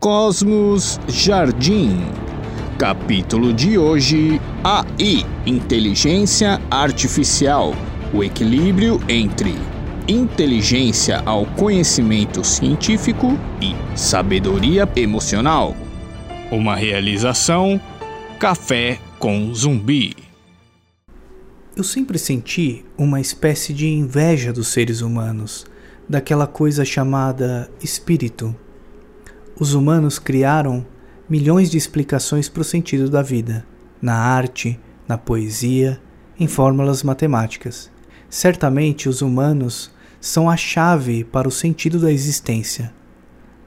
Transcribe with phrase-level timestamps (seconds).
[0.00, 1.98] Cosmos Jardim.
[2.78, 7.74] Capítulo de hoje: AI Inteligência Artificial.
[8.14, 9.56] O equilíbrio entre
[10.06, 15.76] inteligência ao conhecimento científico e sabedoria emocional.
[16.52, 17.80] Uma realização:
[18.38, 20.14] Café com Zumbi.
[21.76, 25.66] Eu sempre senti uma espécie de inveja dos seres humanos,
[26.08, 28.54] daquela coisa chamada espírito.
[29.60, 30.86] Os humanos criaram
[31.28, 33.66] milhões de explicações para o sentido da vida,
[34.00, 34.78] na arte,
[35.08, 36.00] na poesia,
[36.38, 37.90] em fórmulas matemáticas.
[38.30, 42.94] Certamente os humanos são a chave para o sentido da existência,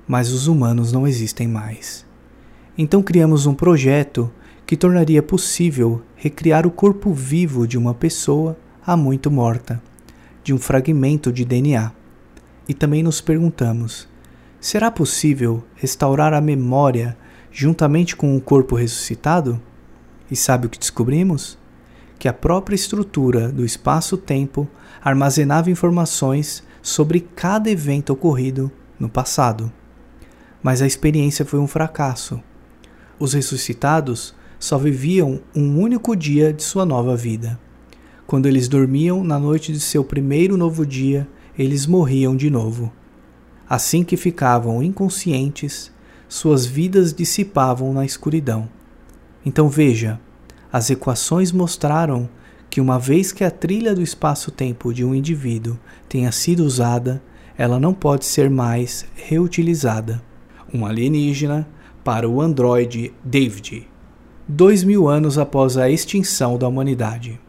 [0.07, 2.05] mas os humanos não existem mais.
[2.77, 4.31] Então criamos um projeto
[4.65, 9.83] que tornaria possível recriar o corpo vivo de uma pessoa há muito morta,
[10.41, 11.91] de um fragmento de DNA.
[12.69, 14.07] E também nos perguntamos:
[14.61, 17.17] Será possível restaurar a memória
[17.51, 19.59] juntamente com o corpo ressuscitado?
[20.29, 21.57] E sabe o que descobrimos?
[22.19, 24.69] Que a própria estrutura do espaço-tempo
[25.03, 29.73] armazenava informações sobre cada evento ocorrido no passado.
[30.61, 32.39] Mas a experiência foi um fracasso.
[33.17, 37.59] Os ressuscitados só viviam um único dia de sua nova vida.
[38.27, 41.27] Quando eles dormiam na noite de seu primeiro novo dia,
[41.57, 42.93] eles morriam de novo.
[43.73, 45.93] Assim que ficavam inconscientes,
[46.27, 48.67] suas vidas dissipavam na escuridão.
[49.45, 50.19] Então veja,
[50.69, 52.29] as equações mostraram
[52.69, 57.23] que uma vez que a trilha do espaço-tempo de um indivíduo tenha sido usada,
[57.57, 60.21] ela não pode ser mais reutilizada.
[60.73, 61.65] Um alienígena
[62.03, 63.87] para o androide David,
[64.45, 67.39] dois mil anos após a extinção da humanidade.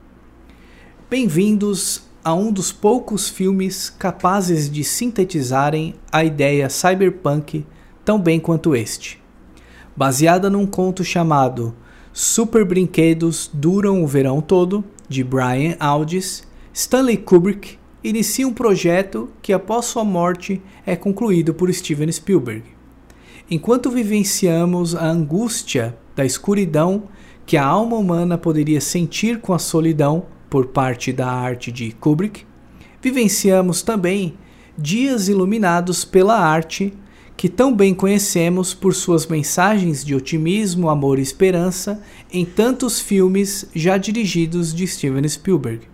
[1.10, 7.66] Bem-vindos a um dos poucos filmes capazes de sintetizarem a ideia cyberpunk
[8.04, 9.20] tão bem quanto este.
[9.96, 11.74] Baseada num conto chamado
[12.12, 19.52] Super Brinquedos Duram o Verão Todo, de Brian Aldiss, Stanley Kubrick inicia um projeto que,
[19.52, 22.62] após sua morte, é concluído por Steven Spielberg.
[23.50, 27.04] Enquanto vivenciamos a angústia da escuridão
[27.44, 32.44] que a alma humana poderia sentir com a solidão, por parte da arte de Kubrick,
[33.00, 34.34] vivenciamos também
[34.76, 36.92] dias iluminados pela arte
[37.38, 43.66] que tão bem conhecemos por suas mensagens de otimismo, amor e esperança em tantos filmes
[43.74, 45.88] já dirigidos de Steven Spielberg.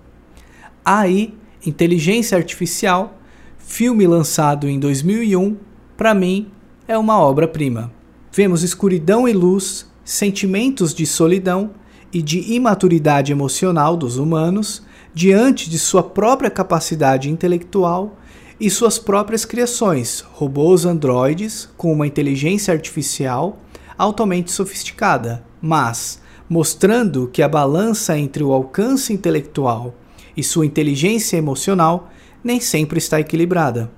[0.85, 3.17] AI, Inteligência Artificial,
[3.59, 5.57] filme lançado em 2001,
[5.97, 6.49] para mim
[6.89, 7.93] é uma obra-prima.
[8.33, 11.71] Vemos escuridão e luz, sentimentos de solidão
[12.13, 14.83] e de imaturidade emocional dos humanos
[15.15, 18.17] diante de sua própria capacidade intelectual
[18.61, 23.59] e suas próprias criações, robôs androides com uma inteligência artificial
[23.97, 29.95] altamente sofisticada, mas mostrando que a balança entre o alcance intelectual
[30.37, 32.11] e sua inteligência emocional
[32.43, 33.91] nem sempre está equilibrada.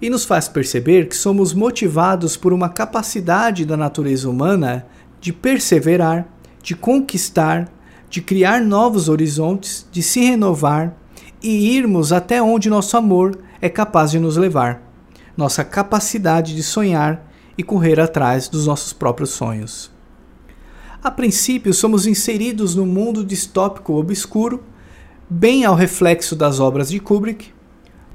[0.00, 4.86] E nos faz perceber que somos motivados por uma capacidade da natureza humana
[5.20, 6.26] de perseverar,
[6.68, 7.72] de conquistar,
[8.10, 10.94] de criar novos horizontes, de se renovar
[11.42, 14.82] e irmos até onde nosso amor é capaz de nos levar,
[15.34, 17.26] nossa capacidade de sonhar
[17.56, 19.90] e correr atrás dos nossos próprios sonhos.
[21.02, 24.62] A princípio, somos inseridos no mundo distópico obscuro,
[25.26, 27.50] bem ao reflexo das obras de Kubrick,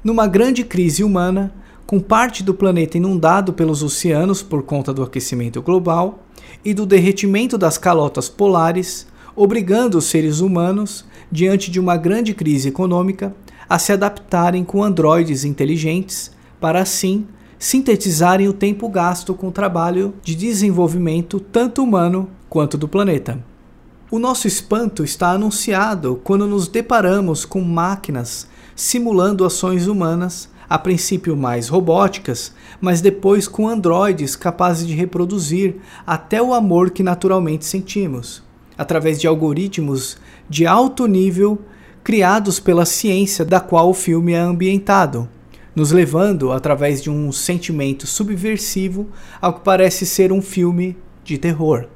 [0.04, 1.52] numa grande crise humana,
[1.86, 6.24] com parte do planeta inundado pelos oceanos por conta do aquecimento global
[6.64, 9.06] e do derretimento das calotas polares,
[9.36, 13.34] obrigando os seres humanos, diante de uma grande crise econômica,
[13.68, 16.30] a se adaptarem com androides inteligentes
[16.60, 17.26] para assim
[17.58, 23.42] sintetizarem o tempo gasto com o trabalho de desenvolvimento tanto humano quanto do planeta.
[24.10, 28.46] O nosso espanto está anunciado quando nos deparamos com máquinas
[28.76, 36.42] simulando ações humanas a princípio mais robóticas, mas depois com androides capazes de reproduzir até
[36.42, 38.42] o amor que naturalmente sentimos,
[38.76, 40.18] através de algoritmos
[40.50, 41.60] de alto nível
[42.02, 45.28] criados pela ciência da qual o filme é ambientado,
[45.76, 49.06] nos levando, através de um sentimento subversivo,
[49.40, 51.86] ao que parece ser um filme de terror.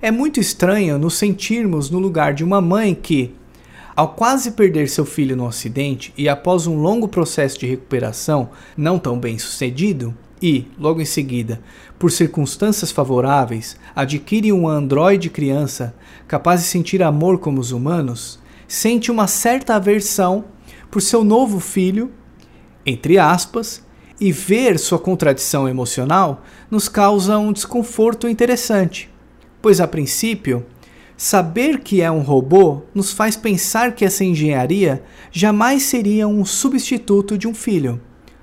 [0.00, 3.34] É muito estranho nos sentirmos no lugar de uma mãe que,
[3.96, 8.98] ao quase perder seu filho no acidente e após um longo processo de recuperação não
[8.98, 11.62] tão bem sucedido, e, logo em seguida,
[11.98, 15.94] por circunstâncias favoráveis, adquire um androide criança
[16.28, 18.38] capaz de sentir amor como os humanos,
[18.68, 20.44] sente uma certa aversão
[20.90, 22.12] por seu novo filho,
[22.84, 23.82] entre aspas,
[24.20, 29.10] e ver sua contradição emocional nos causa um desconforto interessante,
[29.62, 30.66] pois a princípio,
[31.16, 37.38] saber que é um robô nos faz pensar que essa engenharia jamais seria um substituto
[37.38, 38.00] de um filho.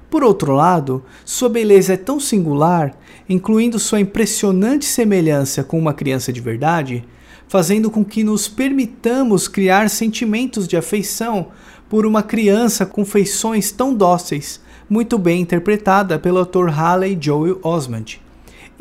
[0.09, 2.93] Por outro lado, sua beleza é tão singular,
[3.29, 7.05] incluindo sua impressionante semelhança com uma criança de verdade,
[7.47, 11.47] fazendo com que nos permitamos criar sentimentos de afeição
[11.89, 18.19] por uma criança com feições tão dóceis, muito bem interpretada pelo ator Haley Joel Osment,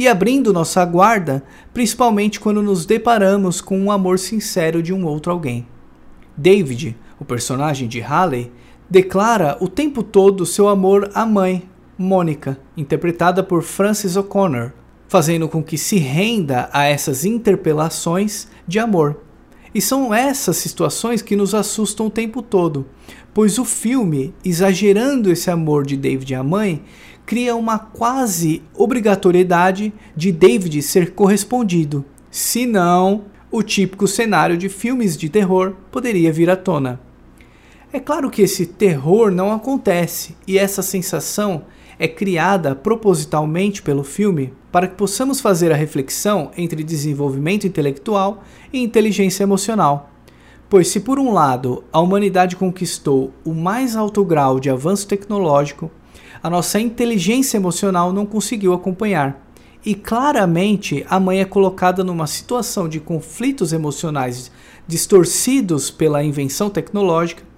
[0.01, 1.45] e abrindo nossa guarda,
[1.75, 5.67] principalmente quando nos deparamos com um amor sincero de um outro alguém.
[6.35, 8.51] David, o personagem de Haley,
[8.89, 11.69] declara o tempo todo seu amor à mãe,
[11.99, 14.73] Mônica, interpretada por Frances O'Connor,
[15.07, 19.19] fazendo com que se renda a essas interpelações de amor.
[19.75, 22.87] E são essas situações que nos assustam o tempo todo,
[23.35, 26.83] pois o filme, exagerando esse amor de David à mãe,
[27.31, 35.29] cria uma quase obrigatoriedade de David ser correspondido, senão o típico cenário de filmes de
[35.29, 36.99] terror poderia vir à tona.
[37.93, 41.67] É claro que esse terror não acontece e essa sensação
[42.01, 48.43] é criada propositalmente pelo filme para que possamos fazer a reflexão entre desenvolvimento intelectual
[48.73, 50.11] e inteligência emocional.
[50.69, 55.93] Pois, se por um lado a humanidade conquistou o mais alto grau de avanço tecnológico,
[56.43, 59.47] a nossa inteligência emocional não conseguiu acompanhar.
[59.85, 64.51] E claramente a mãe é colocada numa situação de conflitos emocionais
[64.87, 67.51] distorcidos pela invenção tecnológica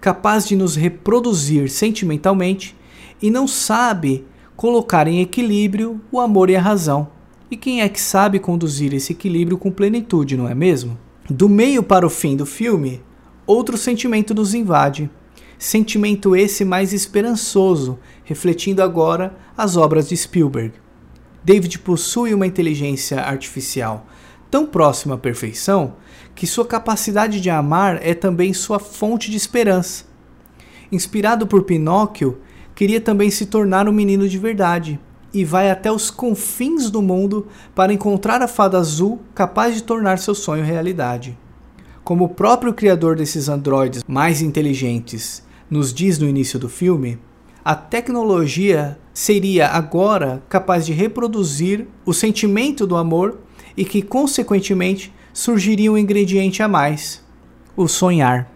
[0.00, 2.76] capaz de nos reproduzir sentimentalmente
[3.20, 4.24] e não sabe
[4.54, 7.08] colocar em equilíbrio o amor e a razão.
[7.50, 10.98] E quem é que sabe conduzir esse equilíbrio com plenitude, não é mesmo?
[11.28, 13.02] Do meio para o fim do filme,
[13.46, 15.10] outro sentimento nos invade.
[15.58, 20.74] Sentimento esse mais esperançoso, refletindo agora as obras de Spielberg.
[21.42, 24.06] David possui uma inteligência artificial
[24.50, 25.94] tão próxima à perfeição
[26.34, 30.04] que sua capacidade de amar é também sua fonte de esperança.
[30.92, 32.38] Inspirado por Pinóquio,
[32.74, 35.00] queria também se tornar um menino de verdade
[35.32, 40.18] e vai até os confins do mundo para encontrar a fada azul capaz de tornar
[40.18, 41.36] seu sonho realidade.
[42.04, 47.18] Como o próprio criador desses androides mais inteligentes nos diz no início do filme,
[47.64, 53.40] a tecnologia seria agora capaz de reproduzir o sentimento do amor
[53.76, 57.24] e que, consequentemente, surgiria um ingrediente a mais:
[57.76, 58.52] o sonhar.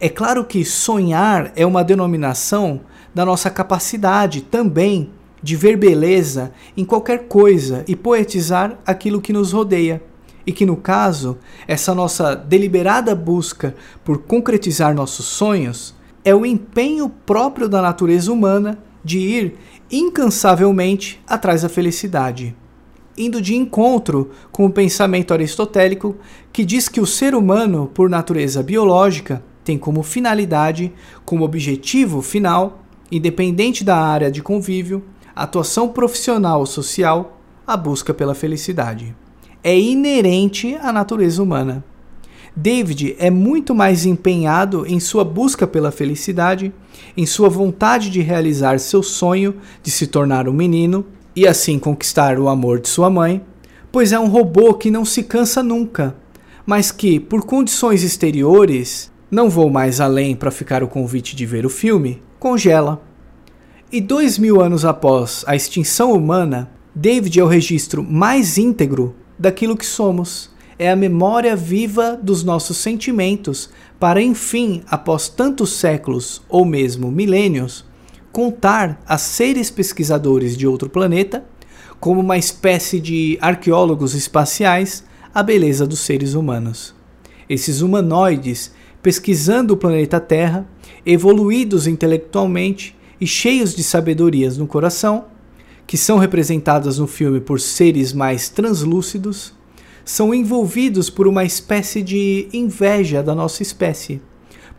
[0.00, 2.80] É claro que sonhar é uma denominação
[3.14, 5.10] da nossa capacidade também
[5.42, 10.02] de ver beleza em qualquer coisa e poetizar aquilo que nos rodeia.
[10.44, 15.94] E que, no caso, essa nossa deliberada busca por concretizar nossos sonhos
[16.24, 19.56] é o empenho próprio da natureza humana de ir
[19.90, 22.54] incansavelmente atrás da felicidade
[23.16, 26.16] indo de encontro com o pensamento aristotélico
[26.52, 30.92] que diz que o ser humano, por natureza biológica, tem como finalidade,
[31.24, 35.04] como objetivo final, independente da área de convívio,
[35.34, 39.14] atuação profissional ou social, a busca pela felicidade.
[39.62, 41.84] É inerente à natureza humana.
[42.54, 46.72] David é muito mais empenhado em sua busca pela felicidade,
[47.16, 51.04] em sua vontade de realizar seu sonho de se tornar um menino,
[51.34, 53.42] e assim conquistar o amor de sua mãe,
[53.90, 56.14] pois é um robô que não se cansa nunca,
[56.66, 61.64] mas que, por condições exteriores, não vou mais além para ficar o convite de ver
[61.64, 63.02] o filme, congela.
[63.90, 69.76] E dois mil anos após a extinção humana, David é o registro mais íntegro daquilo
[69.76, 70.51] que somos.
[70.82, 73.70] É a memória viva dos nossos sentimentos,
[74.00, 77.84] para enfim, após tantos séculos ou mesmo milênios,
[78.32, 81.44] contar a seres pesquisadores de outro planeta,
[82.00, 86.92] como uma espécie de arqueólogos espaciais, a beleza dos seres humanos.
[87.48, 90.66] Esses humanoides, pesquisando o planeta Terra,
[91.06, 95.26] evoluídos intelectualmente e cheios de sabedorias no coração,
[95.86, 99.54] que são representadas no filme por seres mais translúcidos,
[100.04, 104.20] são envolvidos por uma espécie de inveja da nossa espécie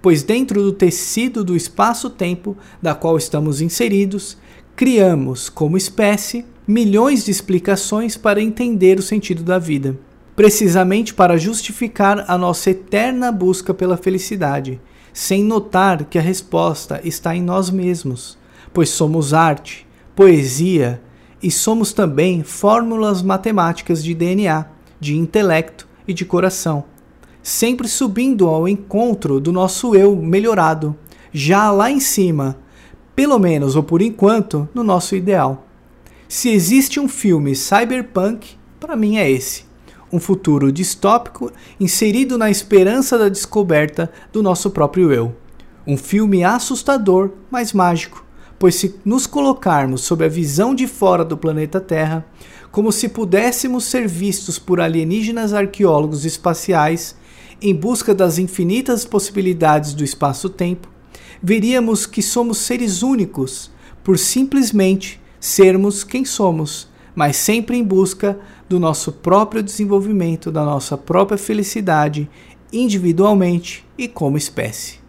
[0.04, 4.38] pois dentro do tecido do espaço-tempo da qual estamos inseridos,
[4.76, 9.98] criamos, como espécie, milhões de explicações para entender o sentido da vida,
[10.36, 14.82] precisamente para justificar a nossa eterna busca pela felicidade,
[15.14, 18.38] sem notar que a resposta está em nós mesmos,
[18.74, 21.02] pois somos arte, poesia
[21.42, 24.66] e somos também fórmulas matemáticas de DNA,
[25.04, 26.86] de intelecto e de coração
[27.44, 30.96] sempre subindo ao encontro do nosso eu melhorado,
[31.34, 32.58] já lá em cima,
[33.14, 35.68] pelo menos ou por enquanto, no nosso ideal.
[36.30, 39.66] Se existe um filme cyberpunk, para mim é esse.
[40.12, 45.36] Um futuro distópico inserido na esperança da descoberta do nosso próprio eu.
[45.86, 48.26] Um filme assustador, mas mágico,
[48.58, 52.26] pois se nos colocarmos sob a visão de fora do planeta Terra,
[52.74, 57.16] como se pudéssemos ser vistos por alienígenas arqueólogos espaciais
[57.62, 60.90] em busca das infinitas possibilidades do espaço-tempo,
[61.40, 63.70] veríamos que somos seres únicos
[64.04, 70.98] por simplesmente sermos quem somos, mas sempre em busca do nosso próprio desenvolvimento, da nossa
[70.98, 72.28] própria felicidade,
[72.72, 75.03] individualmente e como espécie.